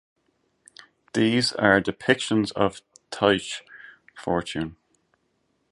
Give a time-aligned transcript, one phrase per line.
[1.13, 3.61] These are depictions of Tyche
[4.17, 4.75] (fortune).